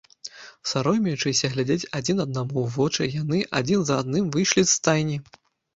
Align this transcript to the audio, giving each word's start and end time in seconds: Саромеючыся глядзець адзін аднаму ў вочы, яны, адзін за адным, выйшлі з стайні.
Саромеючыся 0.71 1.51
глядзець 1.53 1.89
адзін 2.01 2.17
аднаму 2.25 2.57
ў 2.65 2.75
вочы, 2.79 3.09
яны, 3.21 3.47
адзін 3.61 3.79
за 3.93 4.03
адным, 4.07 4.25
выйшлі 4.39 4.61
з 4.67 4.71
стайні. 4.81 5.17